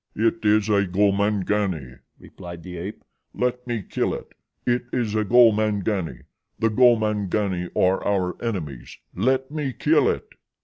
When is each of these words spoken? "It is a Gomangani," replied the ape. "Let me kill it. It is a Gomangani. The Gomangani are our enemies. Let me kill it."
"It 0.15 0.43
is 0.43 0.67
a 0.67 0.83
Gomangani," 0.87 1.99
replied 2.17 2.63
the 2.63 2.75
ape. 2.75 3.03
"Let 3.35 3.67
me 3.67 3.83
kill 3.83 4.15
it. 4.15 4.33
It 4.65 4.85
is 4.91 5.13
a 5.13 5.23
Gomangani. 5.23 6.21
The 6.57 6.69
Gomangani 6.69 7.69
are 7.75 8.03
our 8.03 8.35
enemies. 8.43 8.97
Let 9.15 9.51
me 9.51 9.73
kill 9.73 10.09
it." 10.09 10.27